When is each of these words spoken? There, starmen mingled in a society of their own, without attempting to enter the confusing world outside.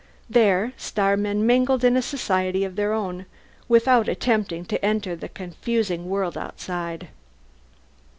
There, 0.31 0.73
starmen 0.77 1.45
mingled 1.45 1.83
in 1.83 1.95
a 1.95 2.01
society 2.01 2.63
of 2.63 2.75
their 2.75 2.91
own, 2.91 3.27
without 3.69 4.07
attempting 4.09 4.65
to 4.65 4.83
enter 4.83 5.15
the 5.15 5.29
confusing 5.29 6.09
world 6.09 6.35
outside. 6.39 7.09